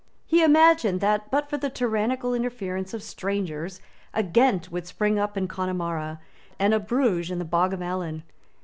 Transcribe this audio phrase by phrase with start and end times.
[0.25, 3.79] He imagined that, but for the tyrannical interference of strangers,
[4.15, 6.19] a Ghent would spring up in Connemara,
[6.57, 8.23] and a Bruges in the Bog of Allen.